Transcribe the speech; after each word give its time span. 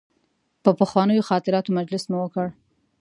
پر 0.63 0.73
پخوانیو 0.79 1.27
خاطراتو 1.29 1.71
مجلس 1.77 2.03
مو 2.09 2.17
وکړ. 2.21 2.47